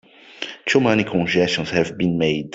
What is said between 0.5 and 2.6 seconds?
Too many concessions have been made!